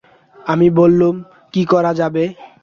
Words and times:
আমি 0.35 0.67
বললুম, 0.79 1.15
কী 1.53 1.61
করা 1.71 1.91
যাবে? 1.99 2.23